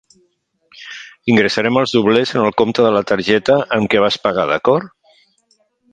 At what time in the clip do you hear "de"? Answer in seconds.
2.87-2.95